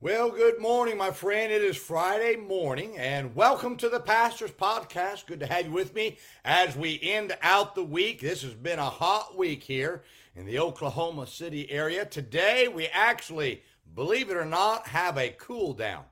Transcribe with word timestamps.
Well, 0.00 0.30
good 0.30 0.60
morning, 0.60 0.96
my 0.96 1.10
friend. 1.10 1.52
It 1.52 1.60
is 1.60 1.76
Friday 1.76 2.36
morning, 2.36 2.96
and 2.96 3.34
welcome 3.34 3.76
to 3.78 3.88
the 3.88 3.98
Pastor's 3.98 4.52
Podcast. 4.52 5.26
Good 5.26 5.40
to 5.40 5.46
have 5.46 5.66
you 5.66 5.72
with 5.72 5.92
me 5.92 6.18
as 6.44 6.76
we 6.76 7.00
end 7.02 7.36
out 7.42 7.74
the 7.74 7.82
week. 7.82 8.20
This 8.20 8.42
has 8.42 8.54
been 8.54 8.78
a 8.78 8.88
hot 8.88 9.36
week 9.36 9.64
here 9.64 10.04
in 10.36 10.46
the 10.46 10.60
Oklahoma 10.60 11.26
City 11.26 11.68
area. 11.68 12.04
Today, 12.04 12.68
we 12.68 12.86
actually, 12.86 13.64
believe 13.96 14.30
it 14.30 14.36
or 14.36 14.44
not, 14.44 14.86
have 14.86 15.18
a 15.18 15.30
cool 15.30 15.72
down. 15.72 16.04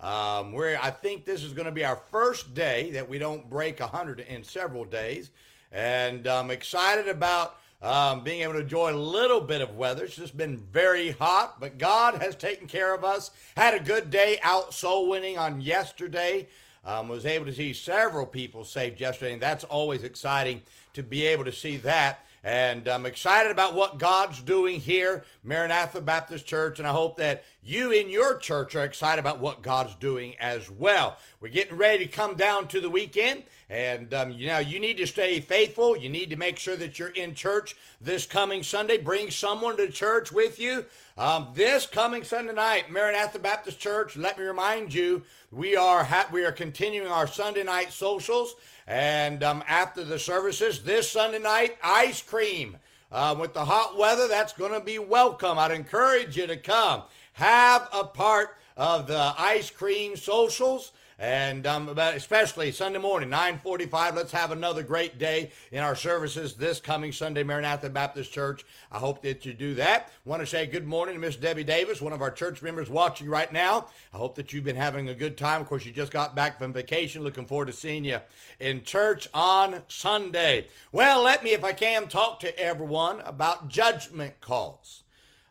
Um, 0.00 0.52
where 0.52 0.82
I 0.82 0.90
think 0.90 1.26
this 1.26 1.44
is 1.44 1.52
going 1.52 1.66
to 1.66 1.70
be 1.70 1.84
our 1.84 2.00
first 2.10 2.54
day 2.54 2.92
that 2.92 3.10
we 3.10 3.18
don't 3.18 3.50
break 3.50 3.78
100 3.78 4.20
in 4.20 4.42
several 4.42 4.86
days, 4.86 5.30
and 5.70 6.26
I'm 6.26 6.50
excited 6.50 7.08
about 7.08 7.58
um, 7.84 8.24
being 8.24 8.40
able 8.40 8.54
to 8.54 8.60
enjoy 8.60 8.94
a 8.94 8.96
little 8.96 9.42
bit 9.42 9.60
of 9.60 9.76
weather. 9.76 10.04
It's 10.04 10.16
just 10.16 10.36
been 10.36 10.56
very 10.72 11.10
hot, 11.10 11.60
but 11.60 11.76
God 11.76 12.22
has 12.22 12.34
taken 12.34 12.66
care 12.66 12.94
of 12.94 13.04
us. 13.04 13.30
Had 13.58 13.74
a 13.74 13.84
good 13.84 14.10
day 14.10 14.38
out 14.42 14.72
soul 14.72 15.10
winning 15.10 15.36
on 15.36 15.60
yesterday. 15.60 16.48
Um, 16.86 17.08
was 17.08 17.26
able 17.26 17.46
to 17.46 17.52
see 17.52 17.72
several 17.74 18.26
people 18.26 18.64
saved 18.64 19.00
yesterday, 19.00 19.34
and 19.34 19.42
that's 19.42 19.64
always 19.64 20.02
exciting 20.02 20.62
to 20.94 21.02
be 21.02 21.26
able 21.26 21.44
to 21.44 21.52
see 21.52 21.76
that. 21.78 22.20
And 22.42 22.88
I'm 22.88 23.06
excited 23.06 23.50
about 23.52 23.74
what 23.74 23.98
God's 23.98 24.40
doing 24.42 24.80
here, 24.80 25.24
Maranatha 25.42 26.00
Baptist 26.02 26.46
Church, 26.46 26.78
and 26.78 26.88
I 26.88 26.92
hope 26.92 27.16
that 27.16 27.44
you 27.64 27.92
in 27.92 28.10
your 28.10 28.36
church 28.36 28.74
are 28.76 28.84
excited 28.84 29.18
about 29.18 29.40
what 29.40 29.62
God's 29.62 29.94
doing 29.94 30.34
as 30.38 30.70
well. 30.70 31.16
We're 31.40 31.48
getting 31.48 31.76
ready 31.76 32.04
to 32.04 32.10
come 32.10 32.36
down 32.36 32.68
to 32.68 32.80
the 32.80 32.90
weekend, 32.90 33.44
and 33.70 34.12
um, 34.12 34.32
you 34.32 34.48
know 34.48 34.58
you 34.58 34.78
need 34.78 34.98
to 34.98 35.06
stay 35.06 35.40
faithful. 35.40 35.96
You 35.96 36.10
need 36.10 36.30
to 36.30 36.36
make 36.36 36.58
sure 36.58 36.76
that 36.76 36.98
you're 36.98 37.08
in 37.08 37.34
church 37.34 37.74
this 38.00 38.26
coming 38.26 38.62
Sunday. 38.62 38.98
Bring 38.98 39.30
someone 39.30 39.76
to 39.78 39.88
church 39.88 40.30
with 40.30 40.58
you. 40.58 40.84
Um, 41.16 41.48
this 41.54 41.86
coming 41.86 42.24
Sunday 42.24 42.52
night, 42.52 42.90
Maranatha 42.90 43.38
Baptist 43.38 43.78
Church. 43.78 44.16
Let 44.16 44.38
me 44.38 44.44
remind 44.44 44.92
you, 44.92 45.22
we 45.50 45.74
are 45.74 46.04
ha- 46.04 46.28
we 46.30 46.44
are 46.44 46.52
continuing 46.52 47.08
our 47.08 47.26
Sunday 47.26 47.64
night 47.64 47.92
socials. 47.92 48.56
And 48.86 49.42
um, 49.42 49.64
after 49.66 50.04
the 50.04 50.18
services 50.18 50.82
this 50.82 51.10
Sunday 51.10 51.38
night, 51.38 51.78
ice 51.82 52.20
cream. 52.20 52.76
Uh, 53.14 53.32
with 53.38 53.54
the 53.54 53.64
hot 53.64 53.96
weather, 53.96 54.26
that's 54.26 54.52
going 54.52 54.72
to 54.72 54.80
be 54.80 54.98
welcome. 54.98 55.56
I'd 55.56 55.70
encourage 55.70 56.36
you 56.36 56.48
to 56.48 56.56
come. 56.56 57.04
Have 57.34 57.88
a 57.92 58.02
part 58.02 58.56
of 58.76 59.06
the 59.06 59.32
ice 59.38 59.70
cream 59.70 60.16
socials 60.16 60.90
and 61.18 61.66
um, 61.66 61.88
especially 61.98 62.72
Sunday 62.72 62.98
morning, 62.98 63.30
9:45. 63.30 64.16
Let's 64.16 64.32
have 64.32 64.50
another 64.50 64.82
great 64.82 65.18
day 65.18 65.50
in 65.70 65.82
our 65.82 65.94
services 65.94 66.54
this 66.54 66.80
coming 66.80 67.12
Sunday, 67.12 67.42
Maranatha 67.42 67.88
Baptist 67.88 68.32
Church. 68.32 68.64
I 68.90 68.98
hope 68.98 69.22
that 69.22 69.46
you 69.46 69.52
do 69.52 69.74
that. 69.74 70.10
Want 70.24 70.40
to 70.40 70.46
say 70.46 70.66
good 70.66 70.86
morning 70.86 71.14
to 71.14 71.20
Miss 71.20 71.36
Debbie 71.36 71.64
Davis, 71.64 72.00
one 72.00 72.12
of 72.12 72.22
our 72.22 72.30
church 72.30 72.62
members 72.62 72.90
watching 72.90 73.28
right 73.28 73.52
now. 73.52 73.86
I 74.12 74.16
hope 74.16 74.34
that 74.36 74.52
you've 74.52 74.64
been 74.64 74.76
having 74.76 75.08
a 75.08 75.14
good 75.14 75.36
time. 75.36 75.60
Of 75.60 75.68
course, 75.68 75.86
you 75.86 75.92
just 75.92 76.12
got 76.12 76.34
back 76.34 76.58
from 76.58 76.72
vacation. 76.72 77.22
Looking 77.22 77.46
forward 77.46 77.66
to 77.66 77.72
seeing 77.72 78.04
you 78.04 78.18
in 78.58 78.82
church 78.82 79.28
on 79.32 79.82
Sunday. 79.88 80.66
Well, 80.90 81.22
let 81.22 81.44
me, 81.44 81.50
if 81.50 81.64
I 81.64 81.72
can, 81.72 82.08
talk 82.08 82.40
to 82.40 82.58
everyone 82.58 83.20
about 83.20 83.68
judgment 83.68 84.40
calls. 84.40 85.02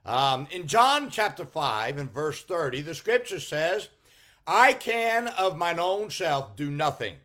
Um, 0.06 0.48
in 0.52 0.68
John 0.68 1.10
chapter 1.10 1.46
5 1.46 1.98
and 1.98 2.12
verse 2.12 2.44
30, 2.44 2.82
the 2.82 2.94
scripture 2.94 3.40
says, 3.40 3.88
I 4.46 4.74
can 4.74 5.28
of 5.28 5.58
mine 5.58 5.80
own 5.80 6.10
self 6.10 6.56
do 6.56 6.70
nothing. 6.70 7.16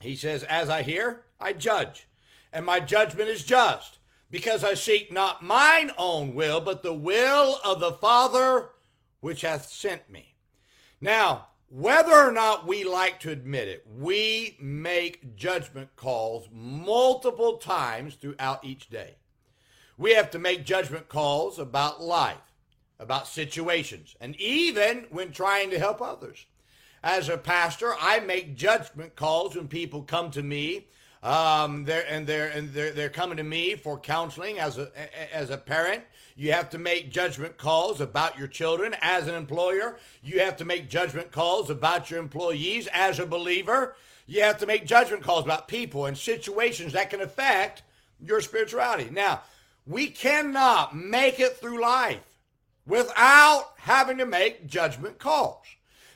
He 0.00 0.16
says, 0.16 0.42
As 0.44 0.68
I 0.68 0.82
hear, 0.82 1.22
I 1.40 1.52
judge, 1.52 2.08
and 2.52 2.66
my 2.66 2.80
judgment 2.80 3.28
is 3.28 3.44
just, 3.44 3.98
because 4.30 4.64
I 4.64 4.74
seek 4.74 5.12
not 5.12 5.42
mine 5.42 5.92
own 5.96 6.34
will, 6.34 6.60
but 6.60 6.82
the 6.82 6.94
will 6.94 7.58
of 7.64 7.80
the 7.80 7.92
Father 7.92 8.70
which 9.20 9.42
hath 9.42 9.66
sent 9.66 10.10
me. 10.10 10.34
Now, 11.00 11.46
whether 11.68 12.12
or 12.12 12.32
not 12.32 12.66
we 12.66 12.84
like 12.84 13.20
to 13.20 13.30
admit 13.30 13.68
it, 13.68 13.86
we 13.98 14.56
make 14.60 15.36
judgment 15.36 15.96
calls 15.96 16.48
multiple 16.52 17.56
times 17.56 18.14
throughout 18.14 18.64
each 18.64 18.90
day. 18.90 19.16
We 19.96 20.14
have 20.14 20.30
to 20.32 20.38
make 20.38 20.64
judgment 20.64 21.08
calls 21.08 21.58
about 21.58 22.02
life 22.02 22.53
about 23.04 23.28
situations, 23.28 24.16
and 24.20 24.34
even 24.40 25.06
when 25.10 25.30
trying 25.30 25.70
to 25.70 25.78
help 25.78 26.02
others. 26.02 26.46
As 27.02 27.28
a 27.28 27.36
pastor, 27.36 27.94
I 28.00 28.20
make 28.20 28.56
judgment 28.56 29.14
calls 29.14 29.54
when 29.54 29.68
people 29.68 30.02
come 30.02 30.30
to 30.32 30.42
me. 30.42 30.86
Um, 31.22 31.84
they're, 31.84 32.06
and 32.08 32.26
they're 32.26 32.48
and 32.48 32.72
they're, 32.72 32.92
they're 32.92 33.08
coming 33.10 33.36
to 33.36 33.44
me 33.44 33.76
for 33.76 33.98
counseling 33.98 34.58
as 34.58 34.78
a 34.78 34.90
as 35.34 35.50
a 35.50 35.56
parent. 35.56 36.02
You 36.36 36.52
have 36.52 36.70
to 36.70 36.78
make 36.78 37.10
judgment 37.10 37.56
calls 37.56 38.00
about 38.00 38.38
your 38.38 38.48
children 38.48 38.94
as 39.00 39.28
an 39.28 39.34
employer. 39.34 39.98
You 40.22 40.40
have 40.40 40.56
to 40.56 40.64
make 40.64 40.88
judgment 40.88 41.30
calls 41.30 41.70
about 41.70 42.10
your 42.10 42.20
employees 42.20 42.88
as 42.92 43.18
a 43.18 43.26
believer. 43.26 43.96
You 44.26 44.42
have 44.42 44.58
to 44.58 44.66
make 44.66 44.86
judgment 44.86 45.22
calls 45.22 45.44
about 45.44 45.68
people 45.68 46.06
and 46.06 46.16
situations 46.16 46.94
that 46.94 47.10
can 47.10 47.20
affect 47.20 47.82
your 48.20 48.40
spirituality. 48.40 49.10
Now, 49.10 49.42
we 49.86 50.08
cannot 50.08 50.96
make 50.96 51.38
it 51.38 51.58
through 51.58 51.80
life 51.80 52.22
without 52.86 53.72
having 53.76 54.18
to 54.18 54.26
make 54.26 54.66
judgment 54.66 55.18
calls. 55.18 55.64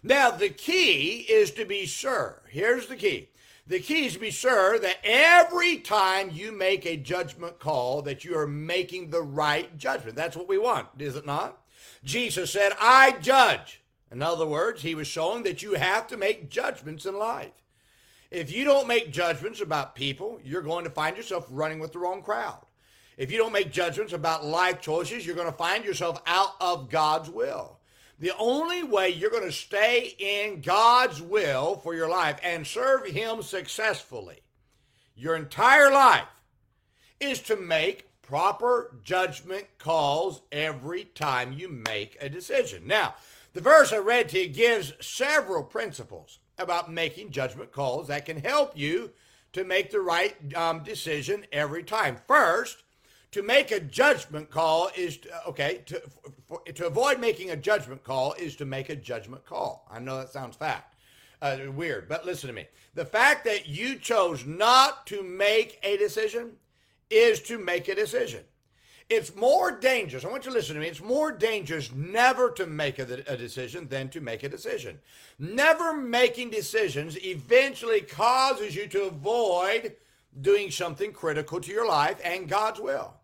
Now, 0.03 0.31
the 0.31 0.49
key 0.49 1.27
is 1.29 1.51
to 1.53 1.65
be 1.65 1.87
sure. 1.87 2.43
Here's 2.49 2.87
the 2.87 2.97
key. 2.97 3.31
The 3.67 3.81
key 3.81 4.07
is 4.07 4.15
to 4.15 4.19
be 4.19 4.31
sure 4.31 4.79
that 4.79 4.97
every 5.05 5.79
time 5.79 6.31
you 6.33 6.53
make 6.53 6.87
a 6.87 6.97
judgment 6.97 7.59
call 7.59 8.01
that 8.03 8.25
you 8.25 8.37
are 8.39 8.47
making 8.47 9.11
the 9.11 9.23
right 9.23 9.77
judgment. 9.77 10.17
That's 10.17 10.37
what 10.37 10.49
we 10.49 10.57
want, 10.57 10.89
is 10.99 11.17
it 11.17 11.27
not? 11.27 11.59
Jesus 12.03 12.51
said, 12.51 12.73
I 12.81 13.17
judge. 13.21 13.83
In 14.11 14.23
other 14.23 14.47
words, 14.47 14.81
he 14.83 14.95
was 14.95 15.07
showing 15.07 15.43
that 15.43 15.63
you 15.63 15.75
have 15.75 16.07
to 16.07 16.17
make 16.17 16.49
judgments 16.49 17.05
in 17.05 17.19
life. 17.19 17.53
If 18.31 18.51
you 18.51 18.65
don't 18.65 18.89
make 18.89 19.13
judgments 19.13 19.61
about 19.61 19.95
people, 19.95 20.41
you're 20.43 20.63
going 20.63 20.85
to 20.85 20.91
find 20.91 21.17
yourself 21.17 21.47
running 21.51 21.79
with 21.79 21.93
the 21.93 21.99
wrong 21.99 22.23
crowd. 22.23 22.65
If 23.19 23.33
you 23.33 23.37
don't 23.37 23.53
make 23.53 23.73
judgments 23.73 24.13
about 24.13 24.47
life 24.47 24.81
choices, 24.81 25.27
you're 25.27 25.35
going 25.35 25.51
to 25.51 25.59
find 25.59 25.85
yourself 25.85 26.23
out 26.25 26.53
of 26.61 26.89
God's 26.89 27.29
will. 27.29 27.81
The 28.21 28.33
only 28.39 28.85
way 28.85 29.11
you're 29.11 29.31
going 29.31 29.43
to 29.43 29.53
stay 29.53 30.15
in 30.19 30.61
God's 30.61 31.21
will 31.21 31.77
for 31.77 31.95
your 31.95 32.09
life 32.09 32.39
and 32.45 32.65
serve 32.65 33.07
Him 33.07 33.43
successfully 33.43 34.41
your 35.17 35.35
entire 35.35 35.91
life 35.91 36.29
is 37.19 37.41
to 37.41 37.57
make 37.57 38.09
proper 38.23 38.97
judgment 39.03 39.67
calls 39.79 40.43
every 40.53 41.05
time 41.05 41.53
you 41.53 41.69
make 41.69 42.17
a 42.21 42.29
decision. 42.29 42.87
Now, 42.87 43.17
the 43.53 43.61
verse 43.61 43.93
I 43.93 43.99
read 43.99 44.29
to 44.29 44.39
you 44.39 44.49
gives 44.49 44.93
several 45.01 45.65
principles 45.65 46.39
about 46.57 46.93
making 46.93 47.31
judgment 47.31 47.73
calls 47.73 48.07
that 48.07 48.27
can 48.27 48.39
help 48.39 48.79
you 48.79 49.11
to 49.55 49.65
make 49.65 49.91
the 49.91 50.01
right 50.01 50.37
um, 50.55 50.85
decision 50.85 51.47
every 51.51 51.83
time. 51.83 52.19
First, 52.29 52.85
to 53.33 53.43
make 53.43 53.71
a 53.71 53.81
judgment 53.81 54.51
call 54.51 54.91
is 54.97 55.19
to, 55.19 55.47
okay 55.47 55.83
to 55.87 56.01
for, 56.47 56.61
to 56.63 56.87
avoid 56.87 57.21
making 57.21 57.51
a 57.51 57.57
judgment 57.57 58.03
call 58.03 58.33
is 58.35 58.57
to 58.57 58.65
make 58.65 58.89
a 58.89 58.97
judgment 58.97 59.45
call. 59.45 59.87
I 59.91 59.99
know 59.99 60.19
that 60.19 60.31
sounds 60.31 60.57
fact 60.57 60.95
uh, 61.43 61.59
weird 61.75 62.09
but 62.09 62.25
listen 62.25 62.49
to 62.49 62.55
me. 62.55 62.67
The 62.95 63.05
fact 63.05 63.45
that 63.45 63.69
you 63.69 63.97
chose 63.97 64.47
not 64.47 65.07
to 65.09 65.23
make 65.23 65.79
a 65.83 65.97
decision 65.97 66.53
is 67.11 67.41
to 67.43 67.59
make 67.59 67.89
a 67.89 67.95
decision. 67.95 68.45
It's 69.11 69.35
more 69.35 69.71
dangerous 69.73 70.25
i 70.25 70.29
want 70.29 70.45
you 70.45 70.51
to 70.51 70.57
listen 70.57 70.75
to 70.75 70.81
me 70.83 70.89
it's 70.89 71.01
more 71.01 71.33
dangerous 71.33 71.91
never 71.93 72.51
to 72.53 72.67
make 72.67 72.99
a, 72.99 73.05
a 73.27 73.37
decision 73.37 73.89
than 73.89 74.09
to 74.11 74.21
make 74.21 74.43
a 74.43 74.49
decision. 74.49 74.99
Never 75.39 75.95
making 75.95 76.51
decisions 76.51 77.23
eventually 77.25 78.01
causes 78.01 78.75
you 78.75 78.87
to 78.89 79.05
avoid 79.05 79.95
doing 80.41 80.71
something 80.71 81.13
critical 81.13 81.61
to 81.61 81.73
your 81.73 81.87
life 81.87 82.21
and 82.25 82.49
God's 82.49 82.81
will. 82.81 83.15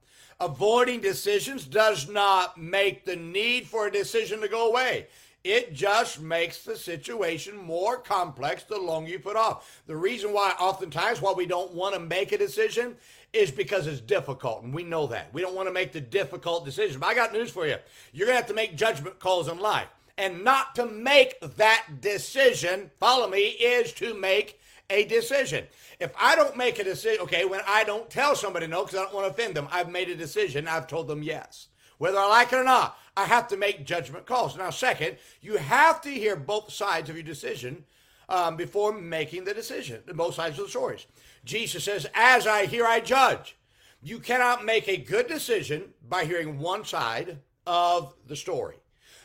Avoiding 0.44 1.00
decisions 1.00 1.64
does 1.64 2.06
not 2.06 2.58
make 2.58 3.06
the 3.06 3.16
need 3.16 3.66
for 3.66 3.86
a 3.86 3.90
decision 3.90 4.42
to 4.42 4.48
go 4.48 4.68
away. 4.68 5.06
It 5.42 5.72
just 5.72 6.20
makes 6.20 6.62
the 6.62 6.76
situation 6.76 7.56
more 7.56 7.96
complex 7.96 8.62
the 8.64 8.78
longer 8.78 9.10
you 9.10 9.18
put 9.20 9.36
off. 9.36 9.80
The 9.86 9.96
reason 9.96 10.34
why 10.34 10.54
oftentimes 10.60 11.22
why 11.22 11.32
we 11.32 11.46
don't 11.46 11.72
want 11.72 11.94
to 11.94 12.00
make 12.00 12.32
a 12.32 12.36
decision 12.36 12.94
is 13.32 13.50
because 13.50 13.86
it's 13.86 14.02
difficult, 14.02 14.64
and 14.64 14.74
we 14.74 14.84
know 14.84 15.06
that. 15.06 15.32
We 15.32 15.40
don't 15.40 15.54
want 15.54 15.68
to 15.68 15.72
make 15.72 15.92
the 15.92 16.00
difficult 16.02 16.66
decisions. 16.66 16.98
But 16.98 17.06
I 17.06 17.14
got 17.14 17.32
news 17.32 17.50
for 17.50 17.66
you. 17.66 17.76
You're 18.12 18.26
going 18.26 18.36
to 18.36 18.42
have 18.42 18.48
to 18.48 18.54
make 18.54 18.76
judgment 18.76 19.18
calls 19.18 19.48
in 19.48 19.58
life. 19.58 19.88
And 20.18 20.44
not 20.44 20.74
to 20.74 20.84
make 20.84 21.40
that 21.40 21.86
decision, 22.02 22.90
follow 23.00 23.30
me, 23.30 23.46
is 23.46 23.94
to 23.94 24.12
make 24.12 24.60
a 24.90 25.04
decision. 25.04 25.66
If 26.00 26.12
I 26.18 26.36
don't 26.36 26.56
make 26.56 26.78
a 26.78 26.84
decision, 26.84 27.22
okay, 27.22 27.44
when 27.44 27.60
I 27.66 27.84
don't 27.84 28.10
tell 28.10 28.36
somebody 28.36 28.66
no 28.66 28.84
because 28.84 28.98
I 28.98 29.02
don't 29.02 29.14
want 29.14 29.26
to 29.26 29.32
offend 29.32 29.54
them, 29.54 29.68
I've 29.70 29.90
made 29.90 30.08
a 30.08 30.16
decision, 30.16 30.68
I've 30.68 30.86
told 30.86 31.08
them 31.08 31.22
yes. 31.22 31.68
Whether 31.98 32.18
I 32.18 32.26
like 32.26 32.52
it 32.52 32.56
or 32.56 32.64
not, 32.64 32.98
I 33.16 33.24
have 33.24 33.48
to 33.48 33.56
make 33.56 33.86
judgment 33.86 34.26
calls. 34.26 34.56
Now, 34.56 34.70
second, 34.70 35.16
you 35.40 35.56
have 35.56 36.00
to 36.02 36.10
hear 36.10 36.36
both 36.36 36.72
sides 36.72 37.08
of 37.08 37.16
your 37.16 37.24
decision 37.24 37.84
um, 38.28 38.56
before 38.56 38.92
making 38.92 39.44
the 39.44 39.54
decision, 39.54 40.02
both 40.14 40.34
sides 40.34 40.58
of 40.58 40.64
the 40.64 40.70
stories. 40.70 41.06
Jesus 41.44 41.84
says, 41.84 42.06
As 42.14 42.46
I 42.46 42.66
hear, 42.66 42.86
I 42.86 43.00
judge. 43.00 43.56
You 44.02 44.18
cannot 44.18 44.64
make 44.64 44.88
a 44.88 44.98
good 44.98 45.28
decision 45.28 45.94
by 46.06 46.24
hearing 46.24 46.58
one 46.58 46.84
side 46.84 47.38
of 47.66 48.14
the 48.26 48.36
story. 48.36 48.76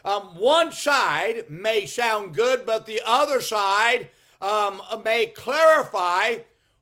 Um, 0.05 0.37
one 0.37 0.71
side 0.71 1.49
may 1.49 1.85
sound 1.85 2.33
good, 2.33 2.65
but 2.65 2.85
the 2.85 3.01
other 3.05 3.41
side 3.41 4.09
um, 4.41 4.81
may 5.03 5.27
clarify 5.27 6.37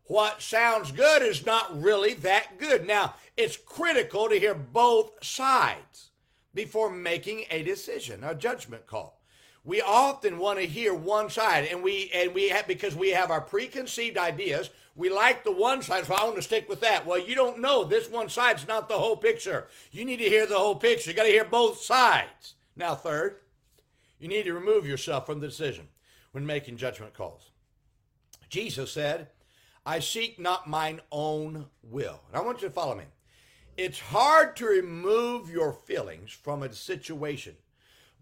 what 0.05 0.41
sounds 0.41 0.91
good 0.91 1.21
is 1.21 1.45
not 1.45 1.81
really 1.81 2.13
that 2.15 2.57
good. 2.57 2.87
Now, 2.87 3.15
it's 3.35 3.57
critical 3.57 4.29
to 4.29 4.39
hear 4.39 4.53
both 4.53 5.23
sides 5.23 6.11
before 6.53 6.89
making 6.89 7.45
a 7.51 7.63
decision, 7.63 8.23
a 8.23 8.33
judgment 8.33 8.87
call. 8.87 9.19
We 9.63 9.81
often 9.81 10.37
want 10.37 10.59
to 10.59 10.65
hear 10.65 10.93
one 10.93 11.29
side, 11.29 11.67
and 11.69 11.83
we 11.83 12.09
and 12.13 12.33
we 12.33 12.47
have 12.49 12.67
because 12.67 12.95
we 12.95 13.09
have 13.09 13.31
our 13.31 13.41
preconceived 13.41 14.17
ideas. 14.17 14.69
We 14.95 15.09
like 15.09 15.43
the 15.43 15.51
one 15.51 15.81
side, 15.81 16.05
so 16.05 16.15
I 16.15 16.23
want 16.23 16.37
to 16.37 16.41
stick 16.41 16.69
with 16.69 16.79
that. 16.79 17.05
Well, 17.05 17.19
you 17.19 17.35
don't 17.35 17.59
know 17.59 17.83
this 17.83 18.09
one 18.09 18.29
side's 18.29 18.67
not 18.67 18.87
the 18.87 18.97
whole 18.97 19.17
picture. 19.17 19.67
You 19.91 20.05
need 20.05 20.17
to 20.17 20.29
hear 20.29 20.45
the 20.47 20.57
whole 20.57 20.75
picture. 20.75 21.11
You 21.11 21.15
got 21.17 21.23
to 21.23 21.29
hear 21.29 21.43
both 21.43 21.81
sides. 21.81 22.55
Now, 22.77 22.95
third, 22.95 23.41
you 24.19 24.29
need 24.29 24.43
to 24.43 24.53
remove 24.53 24.87
yourself 24.87 25.25
from 25.25 25.41
the 25.41 25.47
decision 25.47 25.89
when 26.37 26.45
making 26.45 26.77
judgment 26.77 27.15
calls. 27.15 27.49
Jesus 28.47 28.91
said, 28.91 29.29
I 29.87 29.97
seek 29.97 30.39
not 30.39 30.69
mine 30.69 31.01
own 31.11 31.65
will. 31.81 32.21
And 32.27 32.37
I 32.37 32.41
want 32.41 32.61
you 32.61 32.67
to 32.67 32.73
follow 32.75 32.93
me. 32.93 33.05
It's 33.75 33.99
hard 33.99 34.55
to 34.57 34.67
remove 34.67 35.49
your 35.49 35.73
feelings 35.73 36.31
from 36.31 36.61
a 36.61 36.71
situation, 36.71 37.55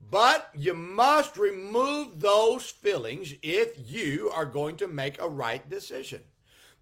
but 0.10 0.50
you 0.56 0.74
must 0.74 1.36
remove 1.36 2.22
those 2.22 2.70
feelings 2.70 3.34
if 3.42 3.74
you 3.86 4.32
are 4.34 4.46
going 4.46 4.78
to 4.78 4.88
make 4.88 5.20
a 5.20 5.28
right 5.28 5.70
decision. 5.70 6.22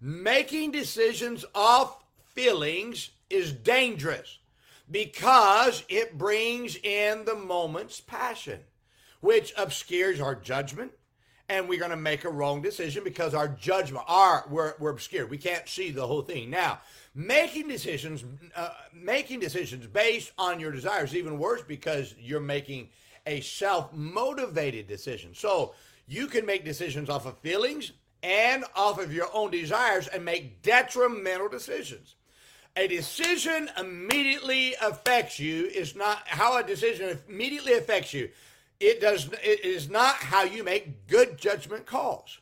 Making 0.00 0.70
decisions 0.70 1.44
off 1.52 2.04
feelings 2.32 3.10
is 3.28 3.52
dangerous 3.52 4.38
because 4.88 5.82
it 5.88 6.16
brings 6.16 6.76
in 6.76 7.24
the 7.24 7.34
moment's 7.34 8.00
passion, 8.00 8.60
which 9.20 9.52
obscures 9.56 10.20
our 10.20 10.36
judgment, 10.36 10.92
and 11.48 11.68
we're 11.68 11.78
going 11.78 11.90
to 11.90 11.96
make 11.96 12.24
a 12.24 12.30
wrong 12.30 12.62
decision 12.62 13.04
because 13.04 13.34
our 13.34 13.48
judgment, 13.48 14.04
our 14.08 14.44
we're, 14.48 14.74
we're 14.78 14.90
obscured. 14.90 15.30
We 15.30 15.38
can't 15.38 15.68
see 15.68 15.90
the 15.90 16.06
whole 16.06 16.22
thing. 16.22 16.50
Now, 16.50 16.80
making 17.14 17.68
decisions, 17.68 18.24
uh, 18.56 18.70
making 18.92 19.40
decisions 19.40 19.86
based 19.86 20.32
on 20.38 20.58
your 20.58 20.72
desires 20.72 21.10
is 21.10 21.16
even 21.16 21.38
worse 21.38 21.62
because 21.62 22.14
you're 22.18 22.40
making 22.40 22.88
a 23.26 23.40
self-motivated 23.40 24.86
decision. 24.86 25.34
So 25.34 25.74
you 26.06 26.26
can 26.26 26.46
make 26.46 26.64
decisions 26.64 27.08
off 27.08 27.26
of 27.26 27.38
feelings 27.38 27.92
and 28.22 28.64
off 28.74 28.98
of 28.98 29.12
your 29.12 29.28
own 29.34 29.50
desires 29.50 30.08
and 30.08 30.24
make 30.24 30.62
detrimental 30.62 31.48
decisions. 31.48 32.14
A 32.76 32.88
decision 32.88 33.70
immediately 33.78 34.74
affects 34.82 35.38
you 35.38 35.66
is 35.66 35.94
not 35.94 36.26
how 36.26 36.58
a 36.58 36.64
decision 36.64 37.20
immediately 37.28 37.74
affects 37.74 38.12
you 38.12 38.30
it 38.80 39.00
does 39.00 39.28
it 39.42 39.64
is 39.64 39.88
not 39.88 40.16
how 40.16 40.42
you 40.42 40.64
make 40.64 41.06
good 41.06 41.38
judgment 41.38 41.86
calls. 41.86 42.40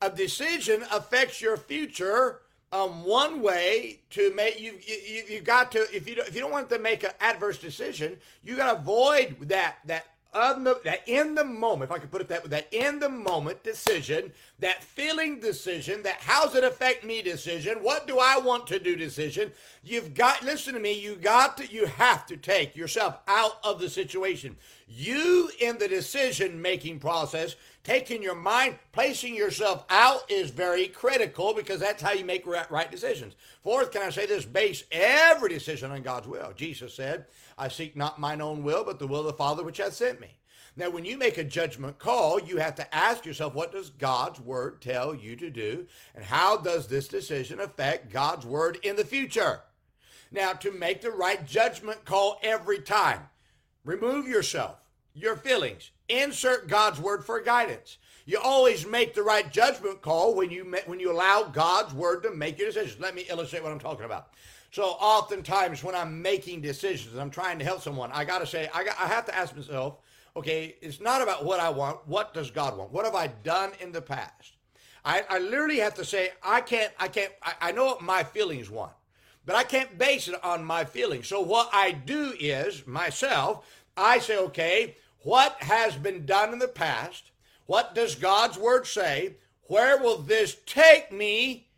A 0.00 0.10
decision 0.10 0.84
affects 0.92 1.40
your 1.40 1.56
future 1.56 2.40
um, 2.74 3.04
one 3.04 3.40
way 3.40 4.00
to 4.10 4.34
make 4.34 4.60
you, 4.60 4.72
you 4.84 5.22
you 5.28 5.40
got 5.40 5.70
to 5.72 5.86
if 5.94 6.08
you 6.08 6.16
don't, 6.16 6.26
if 6.26 6.34
you 6.34 6.40
don't 6.40 6.50
want 6.50 6.68
to 6.70 6.78
make 6.78 7.04
an 7.04 7.12
adverse 7.20 7.58
decision, 7.58 8.18
you 8.42 8.56
got 8.56 8.72
to 8.72 8.78
avoid 8.80 9.36
that 9.42 9.76
that 9.84 10.06
the, 10.34 10.80
that 10.84 11.06
in 11.06 11.34
the 11.34 11.44
moment, 11.44 11.90
if 11.90 11.96
I 11.96 11.98
could 12.00 12.10
put 12.10 12.20
it 12.20 12.28
that 12.28 12.42
way, 12.42 12.48
that 12.50 12.72
in 12.72 12.98
the 12.98 13.08
moment 13.08 13.62
decision, 13.62 14.32
that 14.58 14.82
feeling 14.82 15.38
decision, 15.38 16.02
that 16.02 16.16
how's 16.20 16.54
it 16.54 16.64
affect 16.64 17.04
me 17.04 17.22
decision, 17.22 17.78
what 17.78 18.06
do 18.06 18.18
I 18.18 18.38
want 18.38 18.66
to 18.68 18.78
do 18.78 18.96
decision, 18.96 19.52
you've 19.84 20.14
got, 20.14 20.42
listen 20.42 20.74
to 20.74 20.80
me, 20.80 20.92
you 20.92 21.14
got 21.14 21.56
to, 21.58 21.72
you 21.72 21.86
have 21.86 22.26
to 22.26 22.36
take 22.36 22.76
yourself 22.76 23.18
out 23.28 23.58
of 23.62 23.78
the 23.78 23.88
situation. 23.88 24.56
You 24.88 25.50
in 25.60 25.78
the 25.78 25.88
decision 25.88 26.60
making 26.60 26.98
process, 26.98 27.54
taking 27.84 28.22
your 28.22 28.34
mind, 28.34 28.78
placing 28.92 29.34
yourself 29.36 29.84
out 29.88 30.30
is 30.30 30.50
very 30.50 30.88
critical 30.88 31.54
because 31.54 31.80
that's 31.80 32.02
how 32.02 32.12
you 32.12 32.24
make 32.24 32.46
right 32.46 32.90
decisions. 32.90 33.34
Fourth, 33.62 33.92
can 33.92 34.02
I 34.02 34.10
say 34.10 34.26
this? 34.26 34.44
Base 34.44 34.84
every 34.90 35.48
decision 35.48 35.90
on 35.90 36.02
God's 36.02 36.26
will. 36.26 36.52
Jesus 36.56 36.92
said, 36.94 37.26
I 37.56 37.68
seek 37.68 37.96
not 37.96 38.20
mine 38.20 38.40
own 38.40 38.62
will, 38.62 38.84
but 38.84 38.98
the 38.98 39.06
will 39.06 39.20
of 39.20 39.26
the 39.26 39.32
Father 39.32 39.62
which 39.62 39.78
hath 39.78 39.94
sent 39.94 40.20
me. 40.20 40.38
Now, 40.76 40.90
when 40.90 41.04
you 41.04 41.16
make 41.16 41.38
a 41.38 41.44
judgment 41.44 41.98
call, 42.00 42.40
you 42.40 42.56
have 42.56 42.74
to 42.76 42.94
ask 42.94 43.24
yourself, 43.24 43.54
what 43.54 43.70
does 43.70 43.90
God's 43.90 44.40
word 44.40 44.80
tell 44.82 45.14
you 45.14 45.36
to 45.36 45.48
do? 45.48 45.86
And 46.16 46.24
how 46.24 46.56
does 46.56 46.88
this 46.88 47.06
decision 47.06 47.60
affect 47.60 48.12
God's 48.12 48.44
word 48.44 48.78
in 48.82 48.96
the 48.96 49.04
future? 49.04 49.60
Now, 50.32 50.52
to 50.54 50.72
make 50.72 51.00
the 51.00 51.12
right 51.12 51.46
judgment 51.46 52.04
call 52.04 52.40
every 52.42 52.80
time, 52.80 53.20
remove 53.84 54.26
yourself, 54.26 54.78
your 55.14 55.36
feelings, 55.36 55.92
insert 56.08 56.66
God's 56.66 56.98
word 56.98 57.24
for 57.24 57.40
guidance. 57.40 57.98
You 58.26 58.40
always 58.42 58.86
make 58.86 59.14
the 59.14 59.22
right 59.22 59.50
judgment 59.52 60.00
call 60.02 60.34
when 60.34 60.50
you 60.50 60.64
when 60.86 60.98
you 60.98 61.12
allow 61.12 61.44
God's 61.44 61.92
word 61.92 62.22
to 62.22 62.30
make 62.30 62.58
your 62.58 62.68
decisions. 62.68 63.00
Let 63.00 63.14
me 63.14 63.26
illustrate 63.28 63.62
what 63.62 63.70
I'm 63.70 63.78
talking 63.78 64.06
about. 64.06 64.30
So 64.74 64.82
oftentimes 64.82 65.84
when 65.84 65.94
I'm 65.94 66.20
making 66.20 66.60
decisions 66.60 67.12
and 67.12 67.22
I'm 67.22 67.30
trying 67.30 67.60
to 67.60 67.64
help 67.64 67.80
someone, 67.80 68.10
I 68.10 68.24
got 68.24 68.40
to 68.40 68.46
say, 68.46 68.68
I, 68.74 68.82
got, 68.82 68.96
I 68.98 69.06
have 69.06 69.24
to 69.26 69.34
ask 69.36 69.54
myself, 69.54 69.98
okay, 70.34 70.74
it's 70.80 71.00
not 71.00 71.22
about 71.22 71.44
what 71.44 71.60
I 71.60 71.70
want. 71.70 72.00
What 72.08 72.34
does 72.34 72.50
God 72.50 72.76
want? 72.76 72.90
What 72.90 73.04
have 73.04 73.14
I 73.14 73.28
done 73.28 73.70
in 73.80 73.92
the 73.92 74.02
past? 74.02 74.56
I, 75.04 75.22
I 75.30 75.38
literally 75.38 75.78
have 75.78 75.94
to 75.94 76.04
say, 76.04 76.30
I 76.42 76.60
can't, 76.60 76.92
I 76.98 77.06
can't, 77.06 77.30
I, 77.40 77.52
I 77.60 77.70
know 77.70 77.84
what 77.84 78.02
my 78.02 78.24
feelings 78.24 78.68
want, 78.68 78.90
but 79.46 79.54
I 79.54 79.62
can't 79.62 79.96
base 79.96 80.26
it 80.26 80.42
on 80.42 80.64
my 80.64 80.84
feelings. 80.84 81.28
So 81.28 81.40
what 81.40 81.70
I 81.72 81.92
do 81.92 82.34
is 82.40 82.84
myself, 82.84 83.64
I 83.96 84.18
say, 84.18 84.38
okay, 84.38 84.96
what 85.20 85.56
has 85.62 85.94
been 85.94 86.26
done 86.26 86.52
in 86.52 86.58
the 86.58 86.66
past? 86.66 87.30
What 87.66 87.94
does 87.94 88.16
God's 88.16 88.58
word 88.58 88.88
say? 88.88 89.36
Where 89.68 89.98
will 89.98 90.18
this 90.18 90.56
take 90.66 91.12
me 91.12 91.68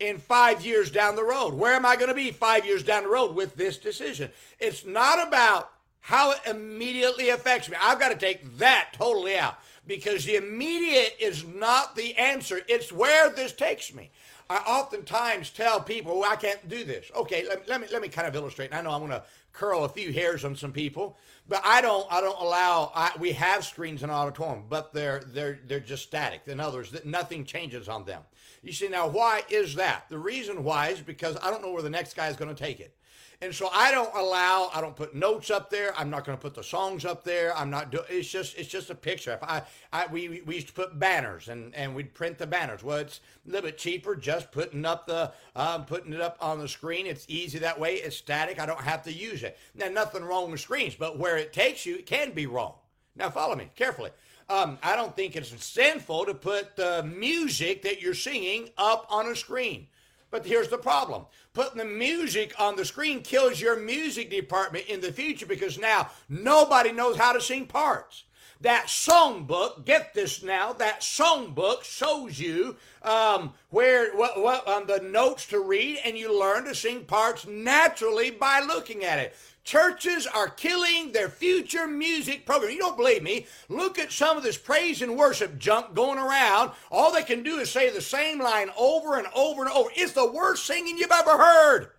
in 0.00 0.18
five 0.18 0.64
years 0.64 0.90
down 0.90 1.16
the 1.16 1.24
road? 1.24 1.54
Where 1.54 1.74
am 1.74 1.86
I 1.86 1.96
going 1.96 2.08
to 2.08 2.14
be 2.14 2.30
five 2.30 2.64
years 2.64 2.82
down 2.82 3.04
the 3.04 3.08
road 3.10 3.34
with 3.34 3.56
this 3.56 3.78
decision? 3.78 4.30
It's 4.58 4.84
not 4.84 5.26
about 5.26 5.70
how 6.00 6.32
it 6.32 6.40
immediately 6.46 7.30
affects 7.30 7.68
me. 7.68 7.76
I've 7.80 7.98
got 7.98 8.10
to 8.10 8.16
take 8.16 8.58
that 8.58 8.90
totally 8.92 9.36
out 9.36 9.58
because 9.86 10.24
the 10.24 10.36
immediate 10.36 11.16
is 11.18 11.44
not 11.44 11.96
the 11.96 12.16
answer. 12.16 12.60
It's 12.68 12.92
where 12.92 13.30
this 13.30 13.52
takes 13.52 13.92
me. 13.92 14.10
I 14.50 14.56
oftentimes 14.56 15.50
tell 15.50 15.80
people, 15.80 16.20
well, 16.20 16.32
I 16.32 16.36
can't 16.36 16.68
do 16.68 16.84
this. 16.84 17.10
Okay, 17.14 17.46
let, 17.46 17.68
let, 17.68 17.80
me 17.80 17.86
let 17.92 18.00
me 18.00 18.08
kind 18.08 18.26
of 18.26 18.34
illustrate. 18.34 18.72
I 18.72 18.80
know 18.80 18.90
I'm 18.90 19.00
going 19.00 19.10
to 19.10 19.22
curl 19.52 19.84
a 19.84 19.88
few 19.88 20.12
hairs 20.12 20.44
on 20.44 20.56
some 20.56 20.72
people, 20.72 21.16
but 21.48 21.60
I 21.64 21.80
don't 21.80 22.06
I 22.10 22.20
don't 22.20 22.40
allow. 22.40 22.92
I, 22.94 23.12
we 23.18 23.32
have 23.32 23.64
screens 23.64 24.02
in 24.02 24.10
auditorium, 24.10 24.64
but 24.68 24.92
they're 24.92 25.22
they're 25.26 25.58
they're 25.66 25.80
just 25.80 26.04
static. 26.04 26.42
In 26.46 26.60
others, 26.60 26.90
that 26.92 27.06
nothing 27.06 27.44
changes 27.44 27.88
on 27.88 28.04
them. 28.04 28.22
You 28.62 28.72
see, 28.72 28.88
now 28.88 29.08
why 29.08 29.42
is 29.50 29.74
that? 29.76 30.08
The 30.08 30.18
reason 30.18 30.64
why 30.64 30.88
is 30.88 31.00
because 31.00 31.36
I 31.42 31.50
don't 31.50 31.62
know 31.62 31.72
where 31.72 31.82
the 31.82 31.90
next 31.90 32.14
guy 32.14 32.28
is 32.28 32.36
going 32.36 32.54
to 32.54 32.60
take 32.60 32.80
it. 32.80 32.94
And 33.40 33.54
so 33.54 33.68
I 33.72 33.92
don't 33.92 34.12
allow, 34.16 34.68
I 34.74 34.80
don't 34.80 34.96
put 34.96 35.14
notes 35.14 35.48
up 35.48 35.70
there. 35.70 35.96
I'm 35.96 36.10
not 36.10 36.24
going 36.24 36.36
to 36.36 36.42
put 36.42 36.56
the 36.56 36.64
songs 36.64 37.04
up 37.04 37.22
there. 37.22 37.56
I'm 37.56 37.70
not 37.70 37.92
doing, 37.92 38.04
it's 38.08 38.28
just, 38.28 38.58
it's 38.58 38.68
just 38.68 38.90
a 38.90 38.96
picture. 38.96 39.32
If 39.32 39.44
I, 39.44 39.62
I, 39.92 40.08
we, 40.08 40.42
we 40.44 40.56
used 40.56 40.66
to 40.68 40.72
put 40.72 40.98
banners 40.98 41.48
and, 41.48 41.72
and 41.76 41.94
we'd 41.94 42.14
print 42.14 42.38
the 42.38 42.48
banners. 42.48 42.82
Well, 42.82 42.98
it's 42.98 43.20
a 43.46 43.50
little 43.52 43.68
bit 43.70 43.78
cheaper 43.78 44.16
just 44.16 44.50
putting 44.50 44.84
up 44.84 45.06
the, 45.06 45.32
um, 45.54 45.84
putting 45.84 46.12
it 46.12 46.20
up 46.20 46.36
on 46.40 46.58
the 46.58 46.66
screen. 46.66 47.06
It's 47.06 47.26
easy 47.28 47.60
that 47.60 47.78
way. 47.78 47.94
It's 47.94 48.16
static. 48.16 48.58
I 48.58 48.66
don't 48.66 48.80
have 48.80 49.04
to 49.04 49.12
use 49.12 49.37
it. 49.42 49.58
Now, 49.74 49.88
nothing 49.88 50.24
wrong 50.24 50.50
with 50.50 50.60
screens, 50.60 50.94
but 50.94 51.18
where 51.18 51.36
it 51.36 51.52
takes 51.52 51.86
you, 51.86 51.96
it 51.96 52.06
can 52.06 52.32
be 52.32 52.46
wrong. 52.46 52.74
Now, 53.16 53.30
follow 53.30 53.56
me 53.56 53.68
carefully. 53.76 54.10
Um, 54.48 54.78
I 54.82 54.96
don't 54.96 55.14
think 55.14 55.36
it's 55.36 55.52
sinful 55.64 56.26
to 56.26 56.34
put 56.34 56.76
the 56.76 57.02
music 57.02 57.82
that 57.82 58.00
you're 58.00 58.14
singing 58.14 58.70
up 58.78 59.06
on 59.10 59.26
a 59.26 59.36
screen. 59.36 59.88
But 60.30 60.46
here's 60.46 60.68
the 60.68 60.78
problem 60.78 61.26
putting 61.54 61.78
the 61.78 61.84
music 61.84 62.54
on 62.58 62.76
the 62.76 62.84
screen 62.84 63.22
kills 63.22 63.60
your 63.60 63.76
music 63.76 64.30
department 64.30 64.86
in 64.86 65.00
the 65.00 65.12
future 65.12 65.46
because 65.46 65.78
now 65.78 66.10
nobody 66.28 66.92
knows 66.92 67.16
how 67.16 67.32
to 67.32 67.40
sing 67.40 67.66
parts. 67.66 68.24
That 68.60 68.86
songbook, 68.86 69.84
get 69.84 70.14
this 70.14 70.42
now, 70.42 70.72
that 70.74 71.00
songbook 71.00 71.84
shows 71.84 72.40
you 72.40 72.76
um, 73.02 73.54
where 73.70 74.16
what, 74.16 74.40
what 74.40 74.66
um, 74.66 74.86
the 74.88 74.98
notes 74.98 75.46
to 75.48 75.60
read, 75.60 76.00
and 76.04 76.18
you 76.18 76.36
learn 76.36 76.64
to 76.64 76.74
sing 76.74 77.04
parts 77.04 77.46
naturally 77.46 78.32
by 78.32 78.60
looking 78.60 79.04
at 79.04 79.20
it. 79.20 79.36
Churches 79.62 80.26
are 80.26 80.48
killing 80.48 81.12
their 81.12 81.28
future 81.28 81.86
music 81.86 82.46
program. 82.46 82.72
You 82.72 82.78
don't 82.78 82.96
believe 82.96 83.22
me? 83.22 83.46
Look 83.68 83.98
at 83.98 84.10
some 84.10 84.36
of 84.36 84.42
this 84.42 84.58
praise 84.58 85.02
and 85.02 85.16
worship 85.16 85.58
junk 85.58 85.94
going 85.94 86.18
around. 86.18 86.72
All 86.90 87.12
they 87.12 87.22
can 87.22 87.44
do 87.44 87.58
is 87.58 87.70
say 87.70 87.90
the 87.90 88.00
same 88.00 88.40
line 88.40 88.70
over 88.76 89.18
and 89.18 89.28
over 89.36 89.62
and 89.62 89.70
over. 89.70 89.90
It's 89.94 90.12
the 90.12 90.32
worst 90.32 90.64
singing 90.64 90.98
you've 90.98 91.12
ever 91.12 91.36
heard 91.36 91.90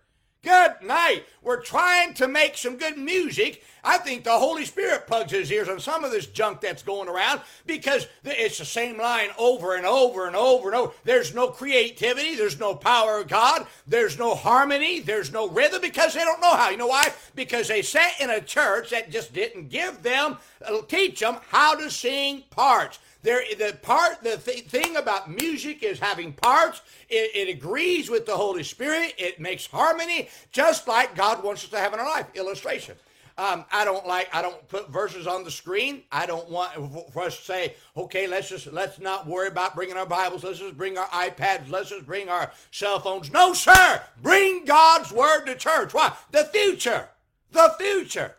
Good 0.42 0.76
night. 0.82 1.24
We're 1.42 1.60
trying 1.60 2.14
to 2.14 2.26
make 2.26 2.56
some 2.56 2.78
good 2.78 2.96
music. 2.96 3.62
I 3.84 3.98
think 3.98 4.24
the 4.24 4.38
Holy 4.38 4.64
Spirit 4.64 5.06
plugs 5.06 5.32
his 5.32 5.52
ears 5.52 5.68
on 5.68 5.80
some 5.80 6.02
of 6.02 6.12
this 6.12 6.26
junk 6.26 6.62
that's 6.62 6.82
going 6.82 7.10
around 7.10 7.42
because 7.66 8.06
it's 8.24 8.56
the 8.56 8.64
same 8.64 8.96
line 8.96 9.28
over 9.38 9.74
and 9.74 9.84
over 9.84 10.26
and 10.26 10.34
over 10.34 10.68
and 10.68 10.76
over. 10.76 10.92
There's 11.04 11.34
no 11.34 11.48
creativity. 11.48 12.36
There's 12.36 12.58
no 12.58 12.74
power 12.74 13.20
of 13.20 13.28
God. 13.28 13.66
There's 13.86 14.18
no 14.18 14.34
harmony. 14.34 15.00
There's 15.00 15.30
no 15.30 15.46
rhythm 15.46 15.82
because 15.82 16.14
they 16.14 16.24
don't 16.24 16.40
know 16.40 16.56
how. 16.56 16.70
You 16.70 16.78
know 16.78 16.86
why? 16.86 17.12
Because 17.34 17.68
they 17.68 17.82
sat 17.82 18.18
in 18.18 18.30
a 18.30 18.40
church 18.40 18.90
that 18.90 19.10
just 19.10 19.34
didn't 19.34 19.68
give 19.68 20.02
them, 20.02 20.38
uh, 20.64 20.80
teach 20.88 21.20
them 21.20 21.36
how 21.50 21.74
to 21.74 21.90
sing 21.90 22.44
parts. 22.48 22.98
There, 23.22 23.42
the 23.58 23.76
part, 23.82 24.22
the 24.22 24.38
th- 24.38 24.64
thing 24.64 24.96
about 24.96 25.30
music 25.30 25.82
is 25.82 25.98
having 25.98 26.32
parts. 26.32 26.80
It, 27.08 27.30
it 27.34 27.54
agrees 27.54 28.08
with 28.08 28.24
the 28.24 28.36
Holy 28.36 28.62
Spirit. 28.62 29.14
It 29.18 29.38
makes 29.38 29.66
harmony, 29.66 30.28
just 30.52 30.88
like 30.88 31.14
God 31.14 31.42
wants 31.42 31.64
us 31.64 31.70
to 31.70 31.78
have 31.78 31.92
in 31.92 32.00
our 32.00 32.08
life. 32.08 32.26
Illustration. 32.34 32.96
Um, 33.36 33.64
I 33.72 33.86
don't 33.86 34.06
like. 34.06 34.28
I 34.34 34.42
don't 34.42 34.68
put 34.68 34.90
verses 34.90 35.26
on 35.26 35.44
the 35.44 35.50
screen. 35.50 36.02
I 36.12 36.26
don't 36.26 36.50
want 36.50 36.74
for 37.10 37.22
us 37.22 37.38
to 37.38 37.42
say, 37.42 37.74
okay, 37.96 38.26
let's 38.26 38.50
just 38.50 38.70
let's 38.70 38.98
not 38.98 39.26
worry 39.26 39.48
about 39.48 39.74
bringing 39.74 39.96
our 39.96 40.04
Bibles. 40.04 40.44
Let's 40.44 40.58
just 40.58 40.76
bring 40.76 40.98
our 40.98 41.06
iPads. 41.06 41.70
Let's 41.70 41.88
just 41.88 42.04
bring 42.04 42.28
our 42.28 42.52
cell 42.70 43.00
phones. 43.00 43.32
No, 43.32 43.54
sir. 43.54 44.02
Bring 44.22 44.66
God's 44.66 45.10
word 45.10 45.46
to 45.46 45.54
church. 45.54 45.94
Why? 45.94 46.12
The 46.32 46.44
future. 46.52 47.08
The 47.52 47.74
future. 47.78 48.34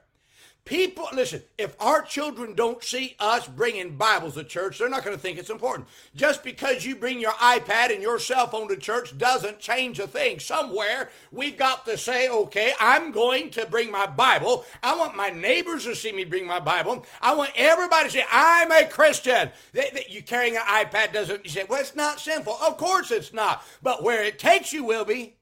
People, 0.63 1.07
listen, 1.11 1.41
if 1.57 1.75
our 1.79 2.03
children 2.03 2.53
don't 2.53 2.83
see 2.83 3.15
us 3.19 3.47
bringing 3.47 3.97
Bibles 3.97 4.35
to 4.35 4.43
church, 4.43 4.77
they're 4.77 4.89
not 4.89 5.03
going 5.03 5.15
to 5.15 5.21
think 5.21 5.39
it's 5.39 5.49
important. 5.49 5.87
Just 6.15 6.43
because 6.43 6.85
you 6.85 6.95
bring 6.95 7.19
your 7.19 7.31
iPad 7.33 7.91
and 7.91 8.01
your 8.01 8.19
cell 8.19 8.45
phone 8.45 8.67
to 8.67 8.77
church 8.77 9.17
doesn't 9.17 9.59
change 9.59 9.99
a 9.99 10.07
thing. 10.07 10.39
Somewhere 10.39 11.09
we've 11.31 11.57
got 11.57 11.85
to 11.85 11.97
say, 11.97 12.29
okay, 12.29 12.73
I'm 12.79 13.11
going 13.11 13.49
to 13.51 13.65
bring 13.65 13.91
my 13.91 14.05
Bible. 14.05 14.63
I 14.83 14.95
want 14.95 15.15
my 15.15 15.29
neighbors 15.29 15.85
to 15.85 15.95
see 15.95 16.11
me 16.11 16.25
bring 16.25 16.45
my 16.45 16.59
Bible. 16.59 17.05
I 17.21 17.33
want 17.33 17.51
everybody 17.55 18.05
to 18.05 18.11
say, 18.11 18.25
I'm 18.31 18.71
a 18.71 18.85
Christian. 18.87 19.49
That 19.73 20.11
you 20.11 20.21
carrying 20.21 20.55
an 20.55 20.61
iPad 20.61 21.11
doesn't, 21.11 21.43
you 21.43 21.49
say, 21.49 21.65
well, 21.67 21.81
it's 21.81 21.95
not 21.95 22.19
sinful. 22.19 22.53
Of 22.61 22.77
course 22.77 23.09
it's 23.09 23.33
not. 23.33 23.63
But 23.81 24.03
where 24.03 24.23
it 24.23 24.37
takes 24.37 24.71
you 24.71 24.83
will 24.83 25.05
be. 25.05 25.37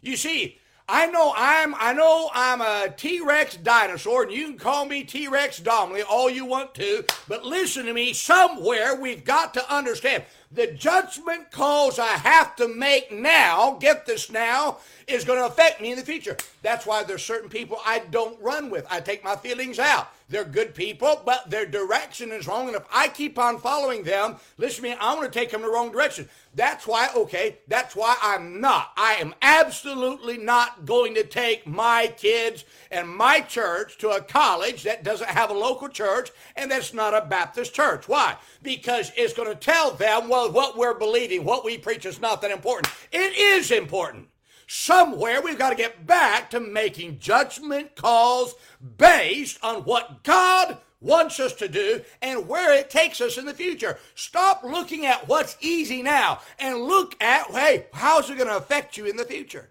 You 0.00 0.16
see, 0.16 0.58
I 0.92 1.06
know 1.06 1.32
I'm 1.36 1.72
I 1.78 1.92
know 1.92 2.30
I'm 2.34 2.60
a 2.60 2.92
T-Rex 2.94 3.58
dinosaur, 3.58 4.24
and 4.24 4.32
you 4.32 4.48
can 4.48 4.58
call 4.58 4.86
me 4.86 5.04
T-Rex 5.04 5.60
Donnelly 5.60 6.02
all 6.02 6.28
you 6.28 6.44
want 6.44 6.74
to, 6.74 7.04
but 7.28 7.44
listen 7.44 7.86
to 7.86 7.92
me, 7.94 8.12
somewhere 8.12 8.96
we've 8.96 9.24
got 9.24 9.54
to 9.54 9.72
understand 9.72 10.24
the 10.50 10.66
judgment 10.66 11.52
calls 11.52 12.00
I 12.00 12.08
have 12.08 12.56
to 12.56 12.66
make 12.66 13.12
now, 13.12 13.76
get 13.80 14.04
this 14.04 14.30
now, 14.30 14.78
is 15.06 15.24
going 15.24 15.38
to 15.38 15.46
affect 15.46 15.80
me 15.80 15.92
in 15.92 15.96
the 15.96 16.04
future. 16.04 16.36
That's 16.62 16.84
why 16.86 17.04
there's 17.04 17.24
certain 17.24 17.48
people 17.48 17.78
I 17.86 18.00
don't 18.00 18.40
run 18.42 18.68
with. 18.68 18.84
I 18.90 18.98
take 18.98 19.22
my 19.22 19.36
feelings 19.36 19.78
out. 19.78 20.08
They're 20.30 20.44
good 20.44 20.76
people, 20.76 21.20
but 21.26 21.50
their 21.50 21.66
direction 21.66 22.30
is 22.30 22.46
wrong. 22.46 22.68
And 22.68 22.76
if 22.76 22.84
I 22.92 23.08
keep 23.08 23.36
on 23.36 23.58
following 23.58 24.04
them, 24.04 24.36
listen 24.58 24.84
to 24.84 24.90
me, 24.90 24.96
I'm 25.00 25.16
going 25.16 25.28
to 25.28 25.38
take 25.38 25.50
them 25.50 25.62
the 25.62 25.68
wrong 25.68 25.90
direction. 25.90 26.28
That's 26.54 26.86
why, 26.86 27.08
okay, 27.16 27.58
that's 27.66 27.96
why 27.96 28.16
I'm 28.22 28.60
not. 28.60 28.92
I 28.96 29.14
am 29.14 29.34
absolutely 29.42 30.38
not 30.38 30.86
going 30.86 31.14
to 31.16 31.24
take 31.24 31.66
my 31.66 32.14
kids 32.16 32.64
and 32.92 33.08
my 33.08 33.40
church 33.40 33.98
to 33.98 34.10
a 34.10 34.22
college 34.22 34.84
that 34.84 35.02
doesn't 35.02 35.30
have 35.30 35.50
a 35.50 35.54
local 35.54 35.88
church 35.88 36.30
and 36.54 36.70
that's 36.70 36.94
not 36.94 37.12
a 37.12 37.26
Baptist 37.26 37.74
church. 37.74 38.06
Why? 38.06 38.36
Because 38.62 39.10
it's 39.16 39.34
going 39.34 39.48
to 39.48 39.56
tell 39.56 39.90
them, 39.90 40.28
well, 40.28 40.52
what 40.52 40.78
we're 40.78 40.98
believing, 40.98 41.42
what 41.42 41.64
we 41.64 41.76
preach 41.76 42.06
is 42.06 42.20
not 42.20 42.40
that 42.42 42.52
important. 42.52 42.94
It 43.10 43.36
is 43.36 43.72
important. 43.72 44.28
Somewhere 44.72 45.42
we've 45.42 45.58
got 45.58 45.70
to 45.70 45.74
get 45.74 46.06
back 46.06 46.50
to 46.50 46.60
making 46.60 47.18
judgment 47.18 47.96
calls 47.96 48.54
based 48.98 49.58
on 49.64 49.82
what 49.82 50.22
God 50.22 50.78
wants 51.00 51.40
us 51.40 51.52
to 51.54 51.66
do 51.66 52.02
and 52.22 52.46
where 52.46 52.72
it 52.72 52.88
takes 52.88 53.20
us 53.20 53.36
in 53.36 53.46
the 53.46 53.52
future. 53.52 53.98
Stop 54.14 54.62
looking 54.62 55.06
at 55.06 55.26
what's 55.26 55.56
easy 55.60 56.04
now 56.04 56.38
and 56.60 56.84
look 56.84 57.20
at, 57.20 57.50
hey, 57.50 57.86
how's 57.92 58.30
it 58.30 58.36
going 58.36 58.46
to 58.48 58.58
affect 58.58 58.96
you 58.96 59.06
in 59.06 59.16
the 59.16 59.24
future? 59.24 59.70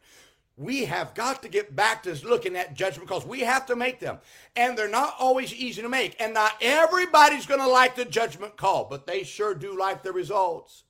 We 0.57 0.83
have 0.83 1.13
got 1.13 1.43
to 1.43 1.47
get 1.47 1.77
back 1.77 2.03
to 2.03 2.27
looking 2.27 2.57
at 2.57 2.73
judgment 2.73 3.07
calls. 3.07 3.25
We 3.25 3.39
have 3.39 3.65
to 3.67 3.77
make 3.77 4.01
them. 4.01 4.17
And 4.57 4.77
they're 4.77 4.89
not 4.89 5.15
always 5.17 5.53
easy 5.53 5.81
to 5.81 5.87
make. 5.87 6.17
And 6.19 6.33
not 6.33 6.57
everybody's 6.59 7.45
going 7.45 7.61
to 7.61 7.69
like 7.69 7.95
the 7.95 8.03
judgment 8.03 8.57
call, 8.57 8.83
but 8.83 9.07
they 9.07 9.23
sure 9.23 9.53
do 9.53 9.79
like 9.79 10.03
the 10.03 10.11
results. 10.11 10.83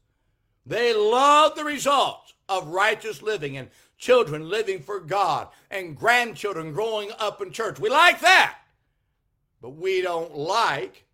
They 0.65 0.95
love 0.95 1.55
the 1.55 1.63
results 1.63 2.33
of 2.47 2.69
righteous 2.69 3.21
living 3.21 3.55
and 3.55 3.69
children 3.99 4.49
living 4.49 4.81
for 4.81 4.99
God 4.99 5.49
and 5.69 5.95
grandchildren 5.95 6.73
growing 6.73 7.11
up 7.19 7.41
in 7.41 7.51
church. 7.51 7.79
We 7.79 7.89
like 7.89 8.21
that. 8.21 8.57
But 9.61 9.71
we 9.71 10.01
don't 10.01 10.35
like 10.35 11.05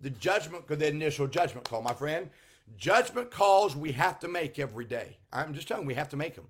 the 0.00 0.10
judgment, 0.10 0.68
the 0.68 0.86
initial 0.86 1.26
judgment 1.26 1.68
call, 1.68 1.82
my 1.82 1.94
friend. 1.94 2.30
Judgment 2.76 3.30
calls 3.30 3.74
we 3.74 3.92
have 3.92 4.20
to 4.20 4.28
make 4.28 4.58
every 4.58 4.84
day. 4.84 5.16
I'm 5.32 5.54
just 5.54 5.66
telling 5.66 5.84
you, 5.84 5.88
we 5.88 5.94
have 5.94 6.10
to 6.10 6.16
make 6.16 6.34
them. 6.34 6.48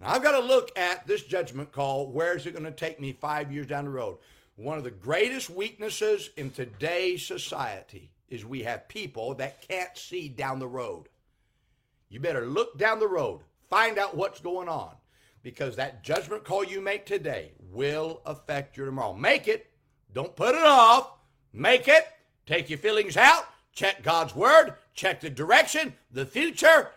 And 0.00 0.08
I've 0.08 0.22
got 0.22 0.32
to 0.32 0.44
look 0.44 0.76
at 0.76 1.06
this 1.06 1.22
judgment 1.22 1.70
call. 1.72 2.10
Where 2.10 2.36
is 2.36 2.46
it 2.46 2.52
going 2.52 2.64
to 2.64 2.72
take 2.72 2.98
me 2.98 3.12
five 3.12 3.52
years 3.52 3.66
down 3.66 3.84
the 3.84 3.90
road? 3.90 4.18
One 4.56 4.78
of 4.78 4.84
the 4.84 4.90
greatest 4.90 5.50
weaknesses 5.50 6.30
in 6.36 6.50
today's 6.50 7.26
society 7.26 8.10
is 8.28 8.44
we 8.44 8.62
have 8.62 8.88
people 8.88 9.34
that 9.34 9.66
can't 9.68 9.96
see 9.96 10.28
down 10.28 10.58
the 10.58 10.66
road. 10.66 11.08
You 12.08 12.20
better 12.20 12.46
look 12.46 12.78
down 12.78 12.98
the 12.98 13.08
road, 13.08 13.40
find 13.68 13.98
out 13.98 14.16
what's 14.16 14.40
going 14.40 14.68
on, 14.68 14.94
because 15.44 15.76
that 15.76 16.02
judgment 16.02 16.42
call 16.42 16.64
you 16.64 16.80
make 16.80 17.06
today 17.06 17.52
will 17.70 18.20
affect 18.26 18.76
your 18.76 18.86
tomorrow. 18.86 19.14
Make 19.14 19.46
it 19.46 19.70
don't 20.14 20.36
put 20.36 20.54
it 20.54 20.64
off. 20.64 21.10
Make 21.52 21.88
it. 21.88 22.06
Take 22.46 22.70
your 22.70 22.78
feelings 22.78 23.16
out. 23.16 23.46
Check 23.72 24.02
God's 24.04 24.34
word. 24.34 24.74
Check 24.94 25.20
the 25.20 25.28
direction, 25.28 25.94
the 26.12 26.24
future, 26.24 26.90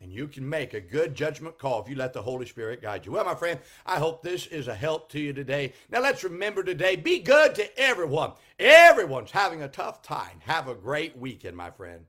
and 0.00 0.12
you 0.12 0.28
can 0.28 0.48
make 0.48 0.74
a 0.74 0.80
good 0.80 1.16
judgment 1.16 1.58
call 1.58 1.82
if 1.82 1.88
you 1.88 1.96
let 1.96 2.12
the 2.12 2.22
Holy 2.22 2.46
Spirit 2.46 2.82
guide 2.82 3.04
you. 3.04 3.12
Well, 3.12 3.24
my 3.24 3.34
friend, 3.34 3.58
I 3.84 3.98
hope 3.98 4.22
this 4.22 4.46
is 4.46 4.68
a 4.68 4.74
help 4.74 5.10
to 5.10 5.20
you 5.20 5.32
today. 5.32 5.72
Now, 5.90 6.00
let's 6.00 6.22
remember 6.22 6.62
today 6.62 6.94
be 6.94 7.18
good 7.18 7.56
to 7.56 7.80
everyone. 7.80 8.32
Everyone's 8.60 9.32
having 9.32 9.62
a 9.62 9.68
tough 9.68 10.02
time. 10.02 10.40
Have 10.40 10.68
a 10.68 10.74
great 10.74 11.16
weekend, 11.16 11.56
my 11.56 11.72
friend. 11.72 12.06